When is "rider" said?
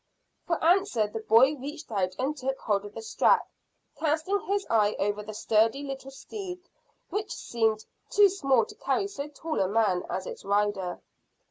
10.43-10.99